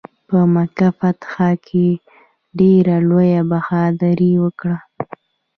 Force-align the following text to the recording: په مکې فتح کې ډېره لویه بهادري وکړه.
په 0.27 0.37
مکې 0.53 0.87
فتح 0.99 1.31
کې 1.65 1.87
ډېره 2.59 2.95
لویه 3.09 3.41
بهادري 3.51 4.33
وکړه. 4.43 4.77